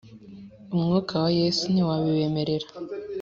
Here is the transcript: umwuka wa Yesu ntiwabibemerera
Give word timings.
umwuka 0.75 1.13
wa 1.23 1.29
Yesu 1.39 1.63
ntiwabibemerera 1.71 2.67